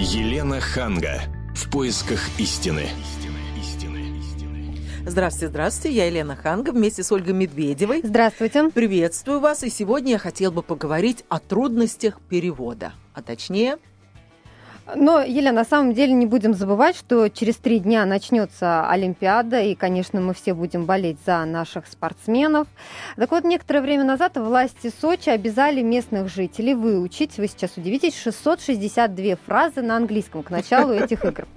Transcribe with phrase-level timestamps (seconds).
[0.00, 1.22] Елена Ханга.
[1.56, 2.84] В поисках истины.
[5.04, 5.96] Здравствуйте, здравствуйте.
[5.96, 8.02] Я Елена Ханга вместе с Ольгой Медведевой.
[8.04, 8.70] Здравствуйте.
[8.70, 9.64] Приветствую вас.
[9.64, 12.92] И сегодня я хотела бы поговорить о трудностях перевода.
[13.12, 13.78] А точнее,
[14.94, 19.74] но, Елена, на самом деле не будем забывать, что через три дня начнется Олимпиада, и,
[19.74, 22.68] конечно, мы все будем болеть за наших спортсменов.
[23.16, 29.36] Так вот, некоторое время назад власти Сочи обязали местных жителей выучить, вы сейчас удивитесь, 662
[29.46, 31.46] фразы на английском к началу этих игр.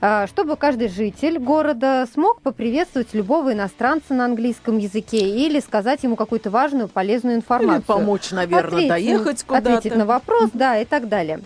[0.00, 6.14] А, чтобы каждый житель города смог поприветствовать любого иностранца на английском языке или сказать ему
[6.14, 7.78] какую-то важную, полезную информацию.
[7.78, 9.78] Или помочь, наверное, ответить, доехать куда-то.
[9.78, 11.40] Ответить на вопрос, да, и так далее.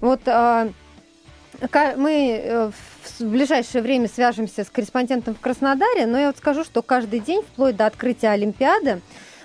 [0.00, 0.69] Вот а,
[1.96, 2.70] мы э,
[3.18, 7.42] в ближайшее время свяжемся с корреспондентом в Краснодаре, но я вот скажу, что каждый день,
[7.42, 9.00] вплоть до открытия Олимпиады,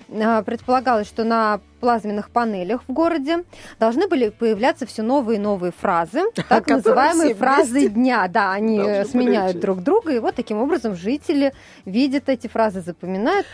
[0.08, 3.44] э, предполагалось, что на плазменных панелях в городе
[3.80, 8.28] должны были появляться все новые и новые фразы, так называемые фразы дня.
[8.28, 11.54] Да, они сменяют друг друга, и вот таким образом жители
[11.86, 13.46] видят эти фразы, запоминают.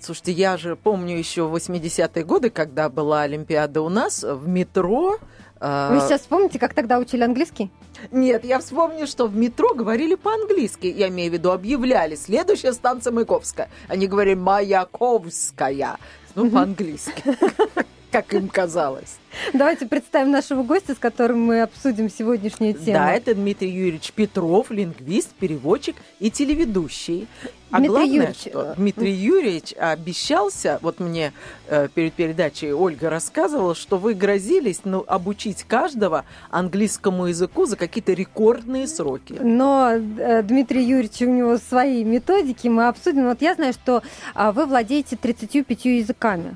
[0.00, 5.18] Слушайте, я же помню еще 80-е годы, когда была Олимпиада у нас, в метро а,
[5.64, 7.70] Вы сейчас вспомните, как тогда учили английский?
[8.10, 10.86] Нет, я вспомню, что в метро говорили по-английски.
[10.86, 12.16] Я имею в виду, объявляли.
[12.16, 13.70] Следующая станция Маяковская.
[13.88, 15.96] Они говорили Маяковская.
[16.34, 17.22] Ну, по-английски.
[18.10, 19.16] Как им казалось.
[19.54, 22.98] Давайте представим нашего гостя, с которым мы обсудим сегодняшнюю тему.
[22.98, 27.26] Да, это Дмитрий Юрьевич Петров, лингвист, переводчик и телеведущий.
[27.74, 28.40] А Дмитрий главное, Юрьевич...
[28.40, 31.32] что э, Дмитрий Юрьевич обещался, вот мне
[31.66, 38.12] э, перед передачей Ольга рассказывала, что вы грозились ну, обучить каждого английскому языку за какие-то
[38.12, 39.32] рекордные сроки.
[39.42, 43.24] Но э, Дмитрий Юрьевич, у него свои методики, мы обсудим.
[43.24, 44.04] Вот я знаю, что
[44.36, 46.54] э, вы владеете 35 языками.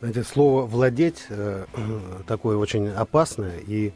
[0.00, 1.66] Знаете, слово «владеть» э,
[2.26, 3.92] такое очень опасное, и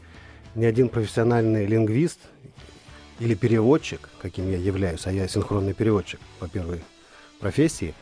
[0.55, 2.19] ни один профессиональный лингвист
[3.19, 6.81] или переводчик, каким я являюсь, а я синхронный переводчик по первой
[7.39, 7.93] профессии,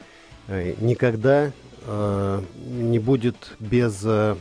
[0.48, 1.52] э, никогда
[1.86, 4.36] э, не будет без э,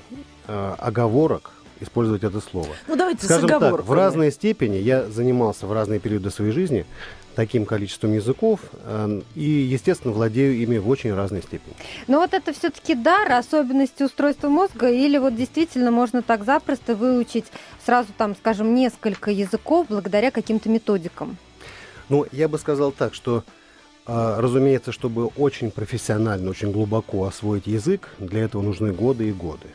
[0.46, 2.68] э оговорок использовать это слово.
[2.86, 6.84] Ну давайте Скажем так, в разной степени я занимался в разные периоды своей жизни
[7.34, 11.74] таким количеством языков э, и, естественно, владею ими в очень разной степени.
[12.06, 17.46] Но вот это все-таки дар, особенности устройства мозга, или вот действительно можно так запросто выучить
[17.84, 21.36] сразу там, скажем, несколько языков благодаря каким-то методикам?
[22.08, 23.44] Ну, я бы сказал так, что
[24.06, 29.68] э, Разумеется, чтобы очень профессионально, очень глубоко освоить язык, для этого нужны годы и годы.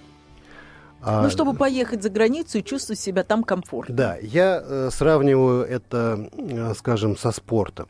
[1.06, 3.94] А, ну, чтобы поехать за границу и чувствовать себя там комфортно.
[3.94, 7.88] Да, я э, сравниваю это, э, скажем, со спортом.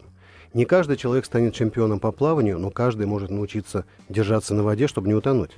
[0.53, 5.08] Не каждый человек станет чемпионом по плаванию, но каждый может научиться держаться на воде, чтобы
[5.08, 5.52] не утонуть.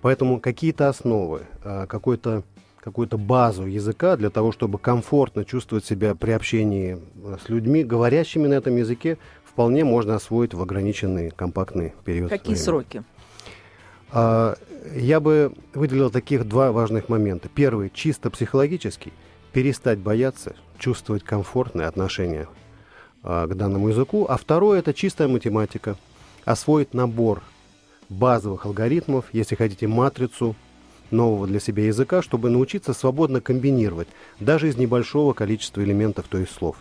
[0.00, 2.42] Поэтому какие-то основы, э, какой-то
[2.80, 6.98] какую-то базу языка для того, чтобы комфортно чувствовать себя при общении
[7.44, 12.30] с людьми, говорящими на этом языке, вполне можно освоить в ограниченный компактный период.
[12.30, 12.64] Какие времени.
[12.64, 13.02] сроки?
[14.10, 14.56] А,
[14.94, 17.48] я бы выделил таких два важных момента.
[17.48, 19.12] Первый, чисто психологический,
[19.52, 22.48] перестать бояться, чувствовать комфортное отношение
[23.22, 24.26] а, к данному языку.
[24.28, 25.96] А второе, это чистая математика,
[26.44, 27.42] освоить набор
[28.08, 30.56] базовых алгоритмов, если хотите, матрицу
[31.10, 34.08] нового для себя языка, чтобы научиться свободно комбинировать,
[34.40, 36.76] даже из небольшого количества элементов, то есть слов.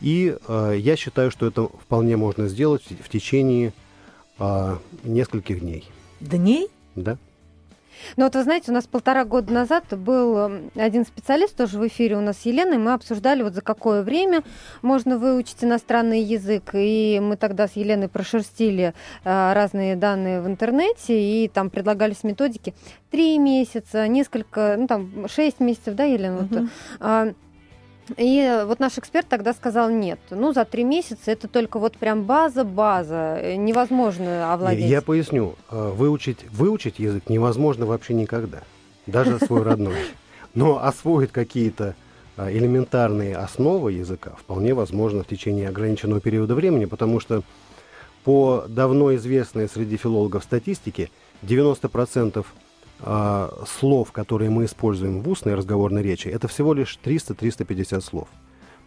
[0.00, 3.72] И э, я считаю, что это вполне можно сделать в течение
[4.38, 5.88] э, нескольких дней.
[6.20, 6.68] Дней?
[6.94, 7.18] Да.
[8.16, 11.86] Ну вот вы знаете, у нас полтора года назад был эм, один специалист тоже в
[11.86, 14.42] эфире у нас с Еленой, мы обсуждали вот за какое время
[14.82, 18.94] можно выучить иностранный язык, и мы тогда с Еленой прошерстили
[19.24, 22.74] э, разные данные в интернете, и там предлагались методики
[23.10, 26.48] три месяца, несколько, ну там шесть месяцев, да, Елена?
[26.50, 26.68] Uh-huh.
[27.00, 27.34] Вот,
[28.16, 32.24] и вот наш эксперт тогда сказал, нет, ну за три месяца это только вот прям
[32.24, 34.86] база-база, э, невозможно овладеть.
[34.86, 38.62] Я поясню, э, выучить, выучить язык невозможно вообще никогда,
[39.06, 39.96] даже свой родной.
[40.54, 41.94] Но освоить какие-то
[42.36, 47.42] э, элементарные основы языка вполне возможно в течение ограниченного периода времени, потому что
[48.24, 51.10] по давно известной среди филологов статистике
[51.42, 52.44] 90%
[53.02, 58.28] а, слов, которые мы используем в устной разговорной речи, это всего лишь 300-350 слов.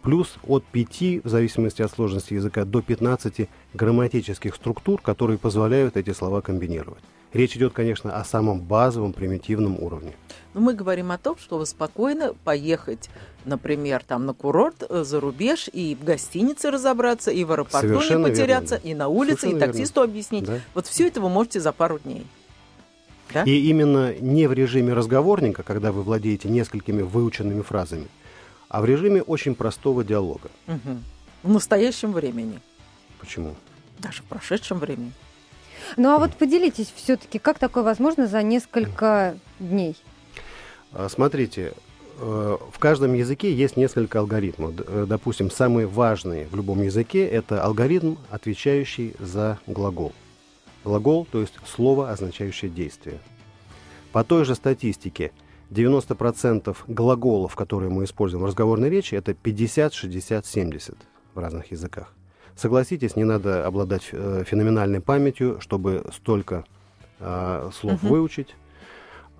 [0.02, 6.12] Плюс от 5, в зависимости от сложности языка, до 15 грамматических структур, которые позволяют эти
[6.12, 7.02] слова комбинировать.
[7.32, 10.12] Речь идет, конечно, о самом базовом, примитивном уровне.
[10.52, 13.10] Но мы говорим о том, что вы спокойно поехать,
[13.44, 18.26] например, там на курорт э, за рубеж и в гостинице разобраться, и в аэропорту Совершенно
[18.26, 18.88] не потеряться, верно.
[18.88, 20.12] и на улице, Совершенно и таксисту верно.
[20.12, 20.44] объяснить.
[20.44, 20.60] Да.
[20.74, 22.24] Вот все это вы можете за пару дней.
[23.32, 23.42] Да?
[23.44, 28.06] И именно не в режиме разговорника, когда вы владеете несколькими выученными фразами,
[28.68, 30.50] а в режиме очень простого диалога.
[30.66, 31.02] Мгм.
[31.42, 32.60] В настоящем времени,
[33.20, 33.54] Почему?
[33.98, 35.12] даже в прошедшем времени.
[35.96, 39.96] Ну а вот поделитесь все-таки, как такое возможно за несколько дней?
[40.92, 41.72] А, Смотрите,
[42.18, 44.72] э, в каждом языке есть несколько алгоритмов.
[44.78, 50.12] Э, Допустим, самый важный в любом языке это алгоритм, отвечающий за глагол.
[50.84, 53.18] Глагол, то есть слово, означающее действие.
[54.12, 55.32] По той же статистике,
[55.70, 60.96] 90% глаголов, которые мы используем в разговорной речи, это 50, 60, 70
[61.34, 62.12] в разных языках.
[62.54, 66.64] Согласитесь, не надо обладать э, феноменальной памятью, чтобы столько
[67.18, 68.12] э, слов Мгм.
[68.12, 68.54] выучить.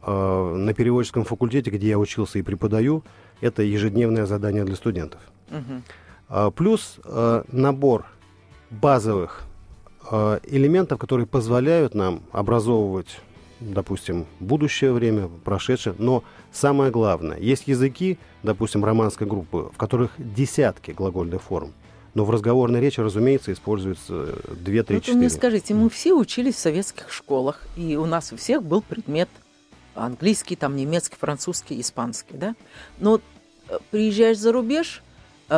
[0.02, 3.04] Э, на переводческом факультете, где я учился и преподаю,
[3.40, 5.20] это ежедневное задание для студентов.
[5.50, 5.82] Мгм.
[6.28, 8.06] А, Плюс э, набор
[8.70, 9.53] базовых э,
[10.10, 13.20] элементов, которые позволяют нам образовывать,
[13.60, 15.94] допустим, будущее время, прошедшее.
[15.98, 21.72] Но самое главное, есть языки, допустим, романской группы, в которых десятки глагольных форм.
[22.14, 25.30] Но в разговорной речи, разумеется, используется 2, 3, Вот вы мне 4.
[25.30, 29.28] скажите, мы все учились в советских школах, и у нас у всех был предмет
[29.96, 32.54] английский, там немецкий, французский, испанский, да?
[32.98, 33.20] Но
[33.68, 35.13] э, приезжаешь за рубеж, э,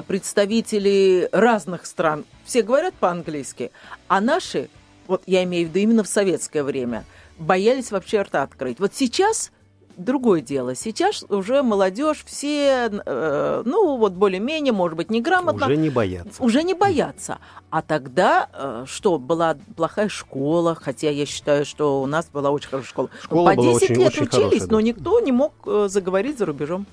[0.06, 3.70] представители разных стран, все говорят по-английски,
[4.08, 4.68] а наши,
[5.06, 7.04] вот я имею в виду именно в советское время,
[7.38, 8.78] боялись вообще рта открыть.
[8.80, 9.50] Вот сейчас
[9.96, 10.74] другое дело.
[10.74, 16.42] Сейчас уже молодежь все, э, ну вот более-менее, может быть, неграмотно, Уже не боятся.
[16.42, 17.38] уже не боятся.
[17.70, 22.68] А тогда э, что, была плохая школа, хотя я считаю, что у нас была очень
[22.68, 23.10] хорошая школа.
[23.22, 24.82] Школа По была 10 очень- лет очень учились, хорошая, но да.
[24.82, 26.86] никто не мог э, заговорить за рубежом.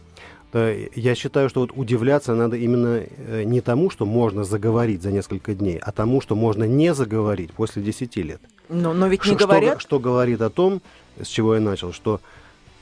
[0.54, 5.12] Да, Я считаю, что вот удивляться надо именно э, не тому, что можно заговорить за
[5.12, 8.42] несколько дней, а тому, что можно не заговорить после 10 лет.
[8.70, 9.82] Но, но ведь не что, говорят.
[9.82, 10.82] что говорит о том,
[11.20, 12.22] с чего я начал, что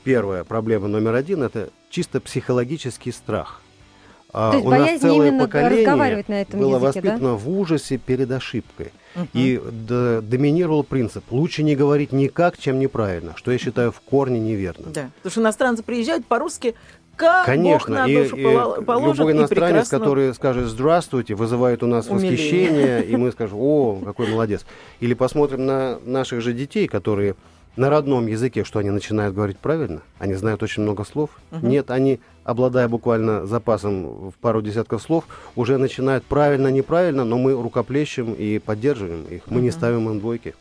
[0.04, 3.62] первая проблема номер один это чисто психологический страх.
[4.34, 7.10] А То есть у нас целое именно поколение разговаривать на этом было языке, да?
[7.10, 8.92] воспитано в ужасе перед ошибкой.
[9.14, 9.28] Мгм.
[9.34, 9.60] И
[10.22, 14.86] доминировал принцип лучше не говорить никак, чем неправильно, что я считаю в корне неверно.
[14.86, 15.10] Да.
[15.16, 16.74] Потому что иностранцы приезжают по-русски,
[17.16, 21.86] как Бог Конечно, на и, душу и положит, любой иностранец, который скажет «здравствуйте», вызывает у
[21.86, 22.30] нас Умиление.
[22.32, 24.64] восхищение, и мы скажем «О, какой молодец».
[25.00, 27.34] Или посмотрим на наших же детей, которые
[27.76, 31.30] на родном языке, что они начинают говорить правильно, они знают очень много слов.
[31.50, 31.68] Мгм.
[31.68, 35.24] Нет, они, обладая буквально запасом в пару десятков слов,
[35.56, 39.42] уже начинают правильно, неправильно, но мы рукоплещем и поддерживаем их.
[39.46, 39.72] Мы не Мгм.
[39.76, 40.54] ставим им двойки.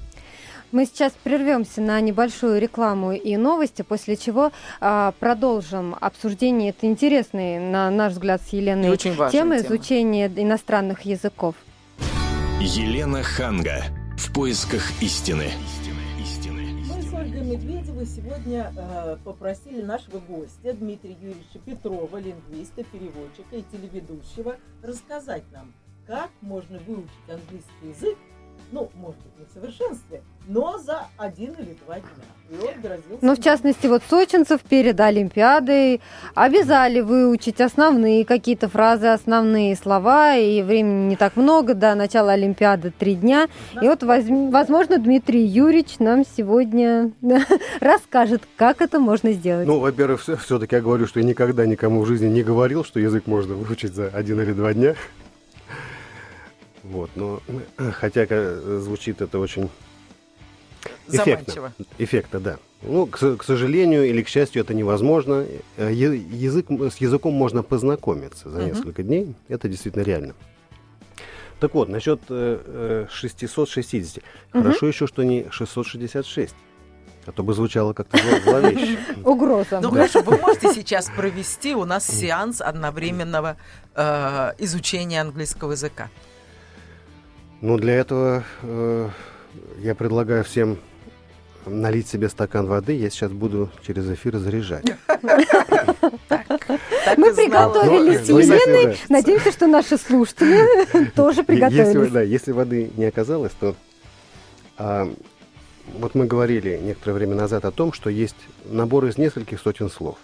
[0.72, 7.60] Мы сейчас прервемся на небольшую рекламу и новости, после чего а, продолжим обсуждение этой интересной,
[7.60, 9.58] на наш взгляд, с И Еленой очень темы тема.
[9.58, 11.56] изучения иностранных языков.
[12.62, 13.84] Елена Ханга.
[14.18, 15.50] В поисках истины.
[16.88, 23.64] Мы с Ольгой Медведевой сегодня э, попросили нашего гостя Дмитрия Юрьевича Петрова, лингвиста, переводчика и
[23.72, 25.74] телеведущего, рассказать нам,
[26.08, 28.18] как можно выучить английский язык,
[28.72, 32.10] ну, может быть, не в совершенстве, но за один или два дня.
[32.50, 33.18] И он грозился...
[33.22, 36.02] Ну, в частности, вот сочинцев перед Олимпиадой
[36.36, 42.92] обязали выучить основные какие-то фразы, основные слова, и времени не так много, до начала Олимпиады
[42.98, 43.48] три дня.
[43.82, 47.12] И вот, возм- возможно, Дмитрий Юрьевич нам сегодня
[47.80, 49.68] расскажет, как это можно сделать.
[49.68, 53.28] Ну, во-первых, все-таки я говорю, что я никогда никому в жизни не говорил, что язык
[53.28, 54.96] можно выучить за один или два дня.
[56.92, 57.42] Вот, но
[57.78, 59.70] э, хотя э, звучит это очень
[61.08, 61.54] эффектно.
[61.54, 61.74] Заманчиво.
[61.98, 62.58] Эффектно, да.
[62.82, 65.46] Ну, к, к сожалению или к счастью, это невозможно.
[65.78, 69.34] Э, Язык, с языком можно познакомиться за несколько дней.
[69.48, 70.34] Это действительно реально.
[71.62, 74.24] Так вот, насчет э, э, 660.
[74.54, 74.64] Мгм.
[74.64, 76.54] Хорошо еще, что не 666.
[77.28, 78.98] А то бы звучало как-то зло- зловеще.
[79.24, 79.80] Угроза.
[79.80, 83.56] Ну хорошо, вы можете сейчас провести у нас сеанс одновременного
[83.96, 86.10] э, изучения английского языка.
[87.62, 89.10] Ну, для этого э,
[89.80, 90.78] я предлагаю всем
[91.68, 92.94] налить себе стакан воды.
[92.94, 94.86] Я сейчас буду через эфир заряжать.
[97.18, 98.86] Мы приготовились Ну, с ну, Еленой.
[98.86, 98.94] да.
[99.10, 102.30] Надеемся, что наши слушатели тоже приготовились.
[102.30, 103.76] если воды не оказалось, то
[104.78, 105.14] а,
[106.00, 110.18] вот мы говорили некоторое время назад о том, что есть набор из нескольких сотен слов,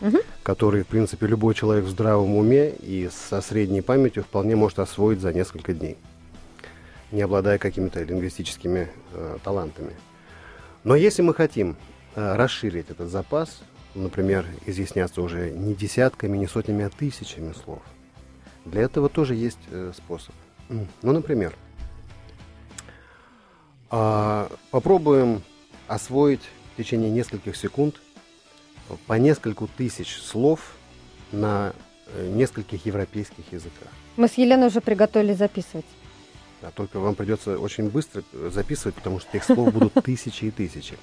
[0.00, 0.20] Мгм.
[0.42, 5.20] которые, в принципе, любой человек в здравом уме и со средней памятью вполне может освоить
[5.20, 5.98] за несколько дней,
[7.12, 9.94] не обладая какими-то лингвистическими э, талантами.
[10.84, 11.76] Но если мы хотим
[12.14, 13.60] э, расширить этот запас,
[13.94, 17.82] например, изъясняться уже не десятками, не сотнями, а тысячами слов,
[18.64, 20.34] для этого тоже есть э, способ.
[20.68, 21.54] Ну, например,
[23.90, 25.42] а, попробуем
[25.86, 26.42] освоить
[26.76, 27.96] течение нескольких секунд
[29.06, 30.60] по нескольку тысяч слов
[31.32, 31.72] на
[32.06, 33.88] э, нескольких европейских языках.
[34.16, 35.86] Мы с Еленой уже приготовили записывать.
[36.60, 40.50] Да, только вам придется очень быстро э, записывать, потому что этих слов будут тысячи и
[40.50, 40.94] тысячи.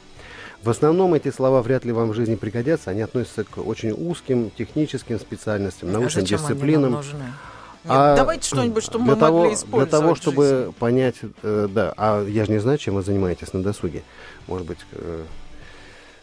[0.62, 2.90] В основном эти слова вряд ли вам в жизни пригодятся.
[2.92, 6.84] Они относятся к очень узким техническим специальностям, научным а зачем дисциплинам.
[6.86, 7.24] Они нам нужны?
[7.24, 9.90] Нет, А давайте что-нибудь, что для мы того, могли использовать.
[9.92, 10.72] Для того, чтобы жизни.
[10.80, 14.02] понять, э, да, а я же не знаю, чем вы занимаетесь на досуге.
[14.48, 15.24] Может быть, э,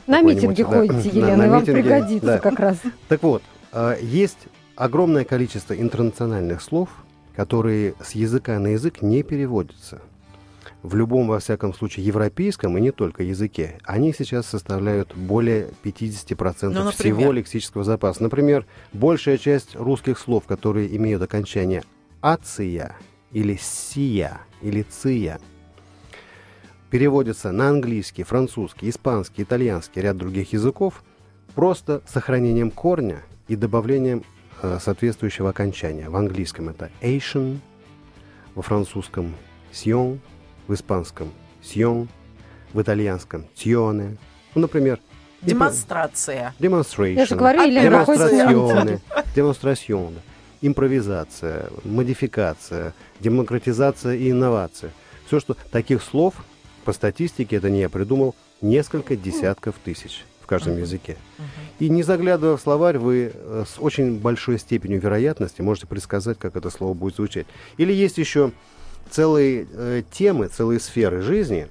[0.08, 0.70] На митинге да.
[0.70, 2.38] ходите, На- Елена, на и вам митинге, пригодится да.
[2.38, 2.78] как раз.
[3.08, 4.38] Так вот, э, есть
[4.74, 6.88] огромное количество интернациональных слов,
[7.36, 10.00] которые с языка на язык не переводятся.
[10.82, 16.70] В любом, во всяком случае, европейском и не только языке, они сейчас составляют более 50%
[16.70, 16.92] Ну, например?
[16.92, 18.22] всего лексического запаса.
[18.22, 21.84] Например, большая часть русских слов, которые имеют окончание
[22.20, 22.96] «ация»
[23.30, 25.38] или «сия» или «ция»,
[26.90, 31.02] переводятся на английский, французский, испанский, итальянский, ряд других языков
[31.54, 34.24] просто сохранением корня и добавлением
[34.80, 36.08] соответствующего окончания.
[36.08, 37.58] В английском это Asian,
[38.54, 39.34] во французском
[39.72, 40.20] «сион»,
[40.68, 42.08] в испанском «сион»,
[42.72, 44.16] в итальянском «тионе».
[44.54, 44.98] Ну, например,
[45.40, 46.54] про- Демонстрация.
[46.60, 49.00] demonstration, Я же говорю, Елена ходит на демонстрационе, митинги.
[49.34, 50.14] демонстрацион,
[50.60, 54.92] импровизация, модификация, демократизация и инновация.
[55.26, 56.34] Все, что таких слов,
[56.84, 61.16] по статистике, это не я придумал, несколько десятков тысяч каждом языке.
[61.78, 66.56] И не заглядывая в словарь, вы э, с очень большой степенью вероятности можете предсказать, как
[66.56, 67.46] это слово будет звучать.
[67.78, 68.52] Или есть еще
[69.10, 71.68] целые э, темы, целые сферы жизни.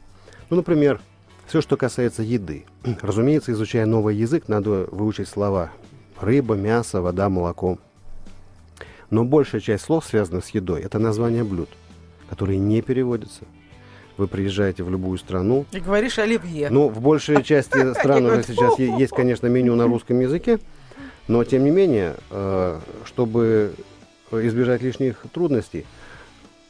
[0.49, 0.99] Ну, например,
[1.45, 2.65] все, что касается еды.
[3.01, 5.71] Разумеется, изучая новый язык, надо выучить слова
[6.19, 7.77] рыба, мясо, вода, молоко.
[9.11, 11.69] Но большая часть слов, связанных с едой, это названия блюд,
[12.29, 13.43] которые не переводятся.
[14.17, 16.69] Вы приезжаете в любую страну, И говоришь оливье.
[16.69, 20.59] ну, в большей части стран уже сейчас есть, конечно, меню на русском языке,
[21.27, 23.73] но, тем не менее, э, чтобы
[24.31, 25.85] избежать лишних трудностей,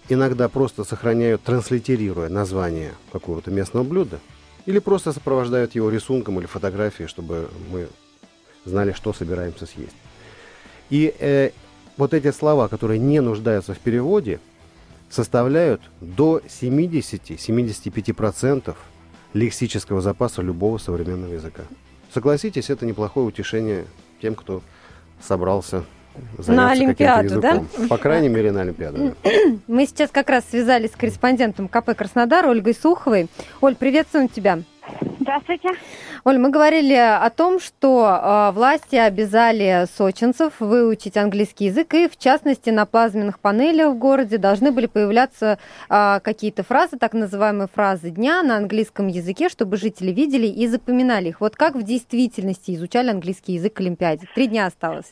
[0.10, 4.20] иногда просто сохраняют, транслитерируя название какого-то местного блюда,
[4.66, 7.88] или просто сопровождают его рисунком или фотографией, чтобы мы
[8.66, 9.96] знали, что собираемся съесть.
[10.90, 11.52] И э,
[11.98, 14.40] вот эти слова, которые не нуждаются в переводе,
[15.12, 18.75] составляют до 70-75%
[19.34, 21.63] лексического запаса любого современного языка.
[22.13, 23.86] Согласитесь, это неплохое утешение
[24.22, 24.62] тем, кто
[25.22, 25.84] собрался
[26.38, 27.63] каким-то Олимпиаду, да?
[27.89, 29.15] По крайней мере, на Олимпиаду.
[29.24, 29.30] да.
[29.68, 33.27] Мы сейчас как раз связались с корреспондентом КП Краснодар Ольгой Суховой.
[33.62, 34.60] Оль, приветствуем тебя.
[35.32, 35.70] Здравствуйте.
[36.26, 42.18] Оль, мы говорили о том, что э, власти обязали сочинцев выучить английский язык, и в
[42.18, 45.58] частности на плазменных панелях в городе должны были появляться
[45.90, 51.30] э, какие-то фразы, так называемые фразы дня на английском языке, чтобы жители видели и запоминали
[51.30, 51.40] их.
[51.40, 54.28] Вот как в действительности изучали английский язык к Олимпиаде?
[54.36, 55.12] Три дня осталось.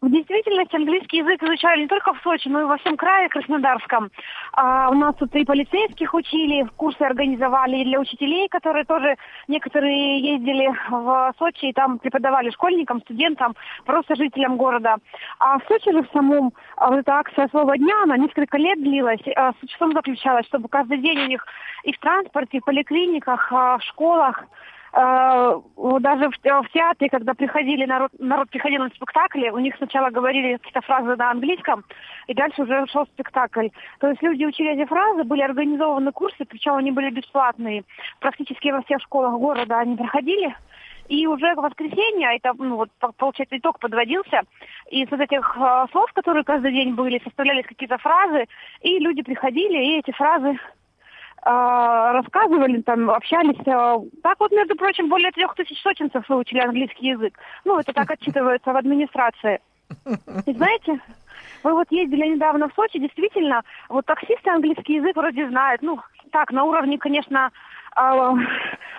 [0.00, 4.12] В действительности английский язык изучали не только в Сочи, но и во всем крае Краснодарском.
[4.52, 9.16] А, у нас тут и полицейских учили, курсы организовали и для учителей, которые тоже
[9.48, 14.98] некоторые ездили в Сочи и там преподавали школьникам, студентам, просто жителям города.
[15.40, 18.80] А в Сочи же в самом а, вот эта акция «Слово дня», она несколько лет
[18.80, 19.20] длилась.
[19.34, 21.44] А, суть в том заключалась, чтобы каждый день у них
[21.82, 24.44] и в транспорте, и в поликлиниках, а, в школах
[24.92, 30.56] даже в, в театре, когда приходили народ, народ приходил на спектакли, у них сначала говорили
[30.56, 31.84] какие-то фразы на английском,
[32.26, 33.68] и дальше уже шел спектакль.
[34.00, 37.84] То есть люди учили эти фразы, были организованы курсы, причем они были бесплатные.
[38.20, 40.54] Практически во всех школах города они проходили.
[41.08, 44.42] И уже в воскресенье, это, ну, вот, по- получается, итог подводился,
[44.90, 48.46] и из этих э, слов, которые каждый день были, составлялись какие-то фразы,
[48.82, 50.58] и люди приходили, и эти фразы а,
[51.42, 53.56] рассказывали, там, общались.
[53.66, 57.38] а, Так вот, между прочим, более трех тысяч сочинцев выучили английский язык.
[57.64, 59.60] Ну, это так отчитывается в администрации.
[60.46, 61.00] И знаете,
[61.64, 65.82] мы вот ездили недавно в Сочи, действительно, вот таксисты английский язык вроде знают.
[65.82, 65.98] Ну,
[66.32, 67.50] так, на уровне, конечно,
[67.96, 68.34] а,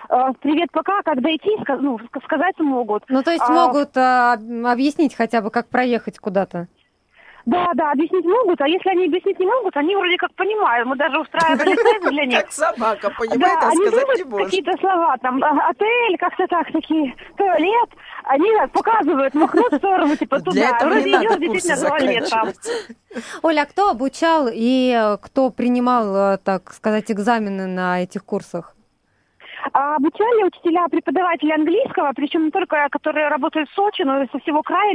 [0.10, 3.04] а, привет, пока, как дойти, ска- ну, ска- сказать могут.
[3.10, 6.68] Ну, то есть А- могут а, объяснить хотя бы, как проехать куда-то.
[7.50, 10.88] Да, да, объяснить могут, а если они объяснить не могут, они вроде как понимают.
[10.88, 12.42] Мы даже устраивали тесты для них.
[12.42, 14.46] Как собака, понимает, а они сказать не знают может.
[14.46, 17.90] какие-то слова, там, а, отель, как-то так, такие, туалет,
[18.26, 20.52] они так показывают, махнут в сторону, типа, туда.
[20.52, 22.50] Для этого Вроде идешь, курсы действительно, туалет там.
[23.42, 28.76] Оля, а кто обучал и э, кто принимал, э, так сказать, экзамены на этих курсах?
[29.74, 34.40] А обучали учителя, преподаватели английского, причем не только которые работают в Сочи, но и со
[34.40, 34.94] всего края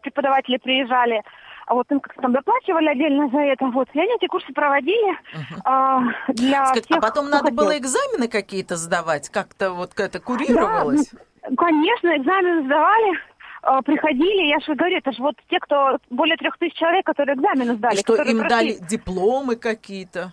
[0.00, 1.22] преподаватели приезжали.
[1.66, 3.66] А вот им как-то там доплачивали отдельно за это.
[3.66, 3.88] Вот.
[3.92, 5.18] И они эти курсы проводили
[5.64, 7.56] а, для Скажите, тех, а потом надо хотел.
[7.56, 9.28] было экзамены какие-то сдавать?
[9.30, 11.10] Как-то вот это курировалось?
[11.56, 13.18] Конечно, экзамен сдавали,
[13.62, 17.36] а, приходили, я же говорю, это же вот те, кто более трех тысяч человек, которые
[17.36, 17.96] экзамены И сдали.
[17.96, 18.56] что, которые им прошли.
[18.78, 20.32] дали дипломы какие-то?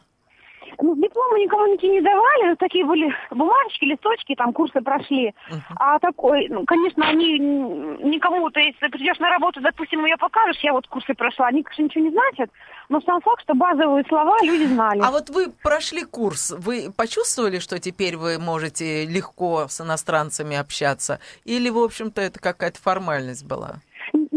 [0.82, 5.34] Ну, дипломы никому ничего не давали, такие были бумажечки, листочки, там курсы прошли.
[5.50, 5.62] Мгм.
[5.78, 10.62] А такой, ну, конечно, они никому, то есть ты придешь на работу, допустим, ее покажешь,
[10.64, 12.50] я вот курсы прошла, они, конечно, ничего не значат,
[12.90, 15.02] но сам факт, что базовые слова люди знали.
[15.02, 21.20] А вот вы прошли курс, вы почувствовали, что теперь вы можете легко с иностранцами общаться?
[21.46, 23.76] Или, в общем-то, это какая-то формальность была?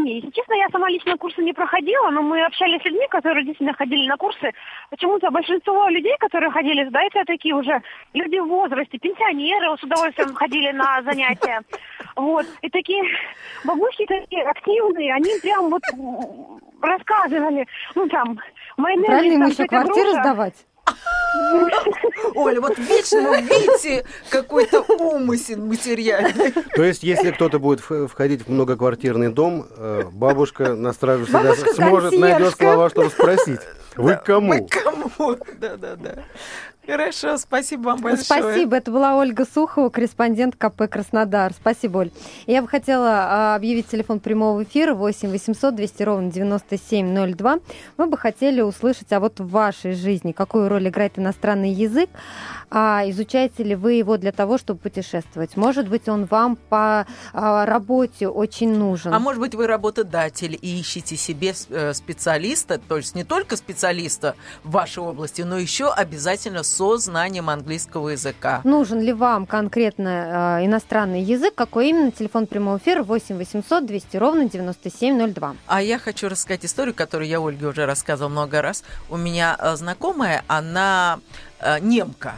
[0.07, 3.43] Не, если честно, я сама лично курсы не проходила, но мы общались с людьми, которые
[3.43, 4.51] действительно ходили на курсы.
[4.89, 7.81] Почему-то большинство людей, которые ходили сюда, это такие уже
[8.13, 11.59] люди в возрасте, пенсионеры с удовольствием ходили на занятия.
[12.15, 12.45] Вот.
[12.61, 13.03] И такие
[13.65, 15.81] бабушки такие активные, они прям вот
[16.81, 18.39] рассказывали, ну там,
[18.77, 20.21] майонез, Правильно там, еще тетя квартиру Груша.
[20.21, 20.65] сдавать?
[22.35, 26.51] Оля, вот вечно вы видите какой-то умысел материальный.
[26.51, 30.75] То есть, если кто-то будет входить в многоквартирный дом, э, бабушка
[31.27, 33.59] себя, Бабушка сможет, найдет слова, чтобы спросить.
[33.95, 34.53] Вы к кому?
[34.53, 35.09] Вы кому?
[35.59, 36.23] Да-да-да.
[36.87, 38.23] Хорошо, спасибо вам большое.
[38.23, 38.77] Спасибо.
[38.77, 41.51] Это была Ольга Сухова, корреспондент КП Краснодар.
[41.51, 42.11] Спасибо, Оль.
[42.45, 47.59] Я бы хотела а, объявить телефон прямого эфира 8 800 200 ровно 9702.
[47.97, 52.09] Мы бы хотели услышать, а вот в вашей жизни какую роль играет иностранный язык?
[52.69, 55.55] А изучаете ли вы его для того, чтобы путешествовать?
[55.55, 59.13] Может быть, он вам по а, работе очень нужен?
[59.13, 64.35] А может быть, вы работодатель и ищете себе э, специалиста, то есть не только специалиста
[64.63, 68.61] в вашей области, но еще обязательно со знанием английского языка.
[68.63, 71.55] Нужен ли вам конкретно э, иностранный язык?
[71.55, 72.11] Какой именно?
[72.11, 75.55] Телефон прямого эфира 8 800 200 ровно 9702.
[75.67, 78.83] А я хочу рассказать историю, которую я Ольге уже рассказывала много раз.
[79.09, 81.19] У меня э, знакомая, она
[81.59, 82.35] э, немка.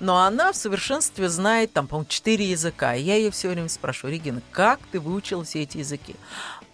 [0.00, 2.94] Но она в совершенстве знает, там, по-моему, четыре языка.
[2.94, 6.16] И я ее все время спрашиваю, Регина, как ты выучила все эти языки?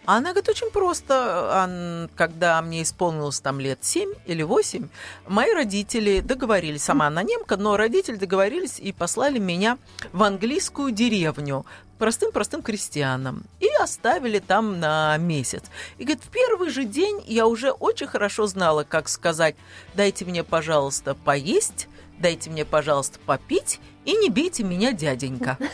[0.04, 2.08] Она говорит, очень просто.
[2.14, 4.88] Когда мне исполнилось там лет 7 или 8,
[5.26, 9.78] мои родители договорились, сама она немка, но родители договорились и послали меня
[10.12, 11.66] в английскую деревню
[11.98, 15.64] простым-простым крестьянам и оставили там на месяц.
[15.98, 19.56] И говорит, в первый же день я уже очень хорошо знала, как сказать,
[19.94, 25.58] дайте мне, пожалуйста, поесть, дайте мне, пожалуйста, попить, и не бейте меня, дяденька.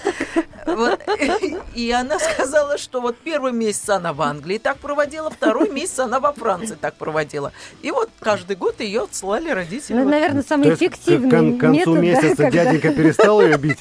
[0.65, 1.01] Вот.
[1.75, 6.21] И она сказала, что вот первый месяц она в Англии так проводила, второй месяц она
[6.21, 7.53] во Франции так проводила.
[7.83, 9.97] И вот каждый год ее отсылали родители.
[9.97, 13.81] Ну, Вот наверное, самый к эффективный концу метод, да, месяца когда- дяденька перестал ее бить.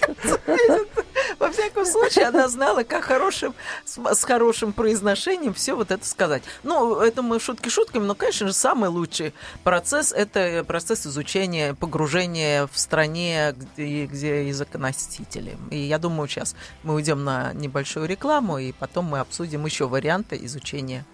[1.40, 3.54] Во всяком случае, она знала, как хорошим,
[3.86, 6.44] с, с хорошим произношением все вот это сказать.
[6.64, 12.68] Ну, это мы шутки шутками, но, конечно же, самый лучший процесс– это процесс изучения, погружения
[12.68, 15.58] в стране, где, где языконосители.
[15.70, 20.40] И я думаю, сейчас мы уйдем на небольшую рекламу, и потом мы обсудим еще варианты
[20.44, 21.06] изучения.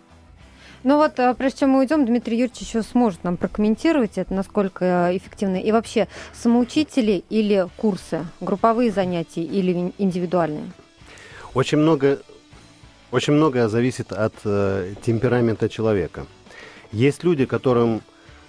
[0.87, 4.85] Ну вот, а, прежде чем мы уйдем, Дмитрий Юрьевич еще сможет нам прокомментировать это, насколько
[4.85, 5.57] э, эффективно.
[5.57, 10.71] И вообще, самоучители или курсы, групповые занятия или ин- индивидуальные?
[11.53, 12.21] Очень много,
[13.11, 16.25] очень многое зависит от э, темперамента человека.
[16.93, 18.01] Есть люди, которым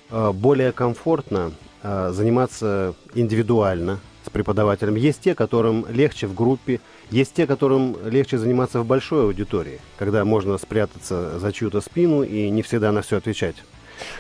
[0.09, 1.51] э, более комфортно
[1.83, 4.95] э, заниматься индивидуально с преподавателем.
[4.95, 6.81] Есть те, которым легче в группе.
[7.11, 12.51] Есть те, которым легче заниматься в большой аудитории, когда можно спрятаться за чью-то спину и
[12.51, 13.57] не всегда на все отвечать.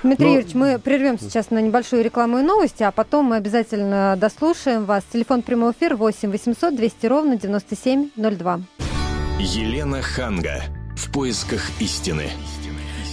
[0.03, 4.16] Дмитрий Ну, Юрьевич, мы прервем сейчас на небольшую рекламу и новости, а потом мы обязательно
[4.18, 5.05] дослушаем вас.
[5.12, 8.61] Телефон прямого эфира 8 800 200 ровно 9702.
[9.38, 10.62] Елена Ханга.
[10.96, 12.24] В поисках истины.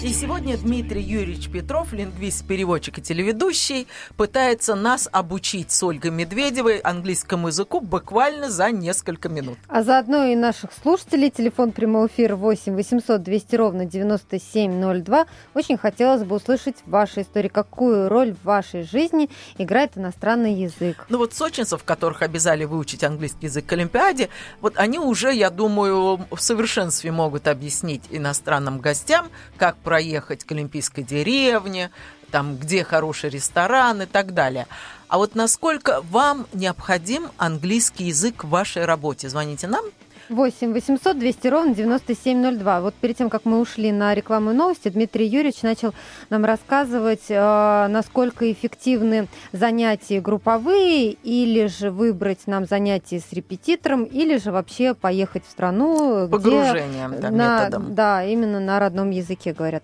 [0.05, 3.87] И сегодня Дмитрий Юрьевич Петров, лингвист, переводчик и телеведущий,
[4.17, 9.57] пытается нас обучить с Ольгой Медведевой английскому языку буквально за несколько минут.
[9.67, 11.31] А заодно и наших слушателей.
[11.31, 15.25] Телефон прямого эфира 8 800 200 ровно 9702.
[15.55, 17.47] Очень хотелось бы услышать ваши истории.
[17.47, 21.07] Какую роль в вашей жизни играет иностранный язык?
[21.09, 24.29] Ну вот сочинцев, которых обязали выучить английский язык к Олимпиаде,
[24.61, 31.03] вот они уже, я думаю, в совершенстве могут объяснить иностранным гостям, как проехать к Олимпийской
[31.03, 31.89] деревне,
[32.29, 34.67] там, где хороший ресторан и так далее.
[35.07, 39.29] А вот насколько вам необходим английский язык в вашей работе?
[39.29, 39.85] Звоните нам
[40.29, 42.81] 8 800 200 ровно 9702.
[42.81, 45.93] Вот перед тем, как мы ушли на рекламу и новости, Дмитрий Юрьевич начал
[46.29, 54.37] нам рассказывать, э, насколько эффективны занятия групповые, или же выбрать нам занятия с репетитором, или
[54.37, 57.95] же вообще поехать в страну, где погружением, да, на, методом.
[57.95, 59.83] да, именно на родном языке говорят.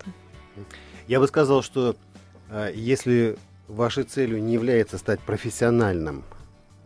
[1.06, 1.96] Я бы сказал, что
[2.50, 3.36] э, если
[3.68, 6.24] вашей целью не является стать профессиональным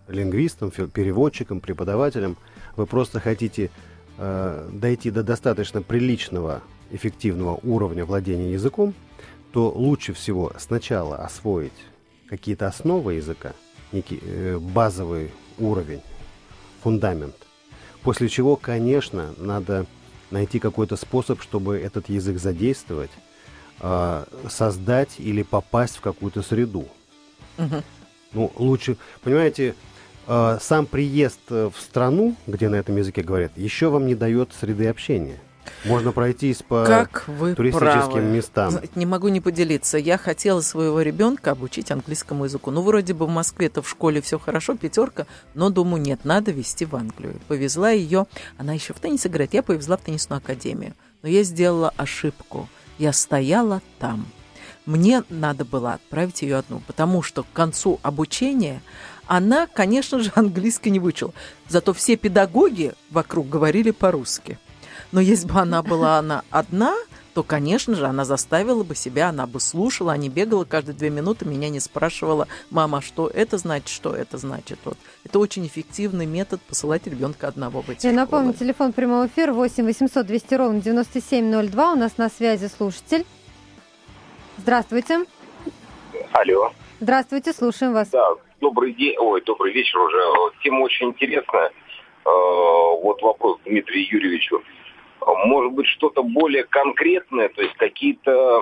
[0.09, 2.37] лингвистом, переводчиком, преподавателем,
[2.77, 3.71] вы просто хотите
[4.19, 8.95] э, дойти до достаточно приличного, эффективного уровня владения языком,
[9.53, 11.73] то лучше всего сначала освоить
[12.29, 13.53] какие-то основы языка,
[13.93, 16.03] некий э, базовый уровень,
[16.83, 17.35] фундамент.
[18.03, 19.87] После чего, конечно, надо
[20.31, 23.11] найти какой-то способ, чтобы этот язык задействовать,
[23.81, 26.87] э, создать или попасть в какую-то среду.
[27.59, 27.83] Мгм.
[28.33, 29.75] Ну, лучше, понимаете,
[30.27, 34.89] сам приезд э, в страну, где на этом языке говорят, еще вам не дает среды
[34.89, 35.39] общения.
[35.85, 38.21] Можно пройтись по Как вы туристическим правы.
[38.23, 38.81] местам.
[38.95, 39.99] Не могу не поделиться.
[39.99, 42.71] Я хотела своего ребенка обучить английскому языку.
[42.71, 46.85] Ну, вроде бы в Москве-то в школе все хорошо, пятерка, но думаю, нет, надо везти
[46.85, 47.41] в Англию.
[47.49, 48.27] Повезла ее,
[48.59, 50.95] она еще в теннис играет, я повезла в теннисную академию.
[51.23, 52.69] Но я сделала ошибку.
[52.99, 54.27] Я стояла там.
[54.87, 58.81] Мне надо было отправить ее одну, потому что к концу обучения
[59.27, 61.33] она, конечно же, английский не выучила.
[61.69, 64.59] Зато все педагоги вокруг говорили по-русски.
[65.13, 66.95] Но если бы она была она одна,
[67.35, 71.11] то, конечно же, она заставила бы себя, она бы слушала, а не бегала каждые две
[71.11, 74.79] минуты, меня не спрашивала, мама, что это значит, что это значит.
[74.87, 74.97] Вот.
[75.23, 78.65] Это очень эффективный метод посылать ребенка одного в эти Я напомню, школы.
[78.65, 81.93] телефон прямого эфира 8 800 200 ровно 9702.
[81.93, 83.27] У нас на связи слушатель.
[84.57, 85.27] Здравствуйте.
[86.33, 86.73] Алло.
[86.99, 88.09] Здравствуйте, слушаем вас.
[88.09, 88.27] Да,
[88.61, 90.17] добрый день, ой, добрый вечер уже.
[90.17, 91.67] Э, Тема очень интересная.
[91.67, 91.71] Э,
[92.25, 94.63] Вот вопрос Дмитрию Юрьевичу.
[95.21, 98.61] Может быть, что-то более конкретное, то есть какие-то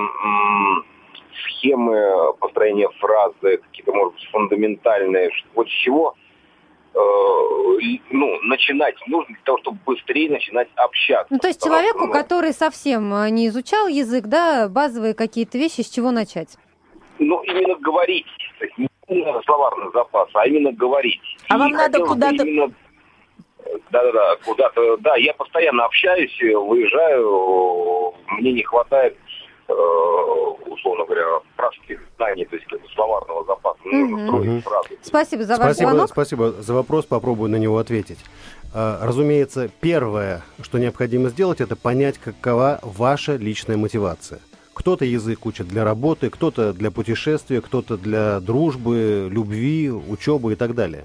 [1.44, 6.14] схемы построения фразы, какие-то, может быть, фундаментальные, вот с чего
[6.94, 6.99] э,
[8.11, 11.27] ну, начинать нужно для того, чтобы быстрее начинать общаться.
[11.31, 15.90] Ну, то есть человеку, ну, который совсем не изучал язык, да, базовые какие-то вещи, с
[15.90, 16.57] чего начать?
[17.27, 18.27] Ну, именно говорить.
[18.59, 18.89] То есть не
[19.45, 21.21] словарный запас, а именно говорить.
[21.49, 22.73] А вам И надо хотелось бы куда-то- именно-
[23.91, 24.97] Да-да-да, куда-то...
[24.99, 29.17] Да, я постоянно общаюсь, э, выезжаю, э, мне не хватает,
[29.69, 29.73] э,
[30.67, 31.25] условно говоря,
[31.57, 33.79] практических знаний, то есть как бы словарного запаса.
[33.85, 34.89] Мне нужно строить фразы.
[35.03, 36.09] Спасибо за ваш Спасибо, звонок.
[36.11, 38.19] спасибо за вопрос, попробую на него ответить.
[38.75, 44.41] А, Разумеется, первое, что необходимо сделать, это понять, какова ваша личная мотивация.
[44.75, 50.75] Кто-то язык учит для работы, кто-то для путешествия, кто-то для дружбы, любви, учебы и так
[50.75, 51.05] далее.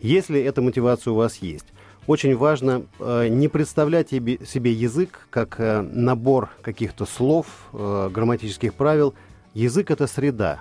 [0.00, 1.66] Если эта мотивация у вас есть,
[2.06, 9.14] очень важно э, не представлять себе язык как э, набор каких-то слов, э, грамматических правил.
[9.54, 10.60] Язык это среда,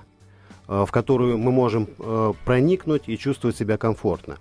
[0.67, 4.37] э, в которую мы можем э, проникнуть и чувствовать себя комфортно.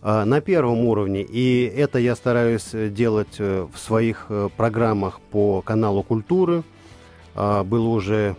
[0.00, 5.20] Э, На первом уровне, и это я стараюсь э, делать э, в своих э, программах
[5.20, 6.62] по каналу культуры,
[7.34, 8.36] а, было уже,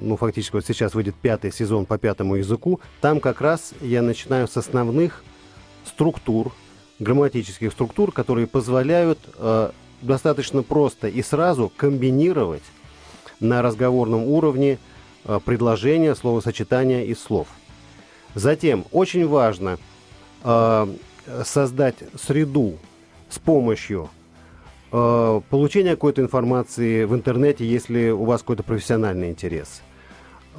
[0.00, 2.80] ну, фактически вот сейчас выйдет пятый сезон по пятому языку.
[3.00, 5.22] Там как раз я начинаю с основных
[5.84, 6.52] структур,
[6.98, 9.70] грамматических структур, которые позволяют э,
[10.02, 12.62] достаточно просто и сразу комбинировать
[13.40, 14.78] на разговорном уровне
[15.24, 17.48] э, предложения, словосочетания из слов.
[18.34, 19.78] Затем очень важно
[20.44, 20.94] э,
[21.44, 22.76] создать среду
[23.28, 24.10] с помощью
[24.92, 29.82] э, получения какой-то информации в интернете, если у вас какой-то профессиональный интерес.